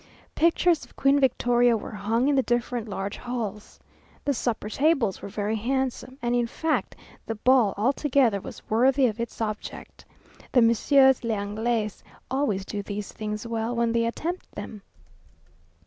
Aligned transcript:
Pictures 0.33 0.83
of 0.83 0.95
Queen 0.95 1.19
Victoria 1.19 1.77
were 1.77 1.91
hung 1.91 2.27
in 2.27 2.33
the 2.33 2.41
different 2.41 2.87
large 2.89 3.17
halls. 3.17 3.79
The 4.25 4.33
supper 4.33 4.67
tables 4.67 5.21
were 5.21 5.29
very 5.29 5.57
handsome; 5.57 6.17
and 6.23 6.35
in 6.35 6.47
fact 6.47 6.95
the 7.27 7.35
ball 7.35 7.75
altogether 7.77 8.41
was 8.41 8.67
worthy 8.67 9.05
of 9.05 9.19
its 9.19 9.39
object; 9.39 10.03
for 10.51 10.61
Messieurs 10.63 11.23
les 11.23 11.35
Anglais 11.37 11.91
always 12.31 12.65
do 12.65 12.81
these 12.81 13.11
things 13.11 13.45
well 13.45 13.75
when 13.75 13.91
they 13.91 14.07
attempt 14.07 14.49
them. 14.53 14.81